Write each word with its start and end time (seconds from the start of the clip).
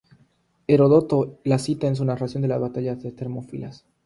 Heródoto 0.65 1.37
la 1.43 1.59
cita 1.59 1.85
en 1.85 1.95
su 1.95 2.03
narración 2.05 2.41
de 2.41 2.47
la 2.47 2.57
Batalla 2.57 2.95
de 2.95 3.03
las 3.03 3.15
Termópilas. 3.15 3.85